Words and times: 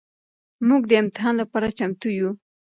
مونږ 0.67 0.83
د 0.87 0.91
امتحان 1.01 1.33
لپاره 1.41 1.75
چمتو 1.77 2.09
يو. 2.19 2.29